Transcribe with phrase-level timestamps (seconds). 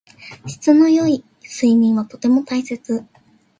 [0.47, 3.05] 質の良い睡眠はとても大切。